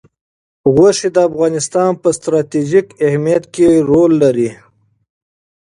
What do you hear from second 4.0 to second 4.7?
لري.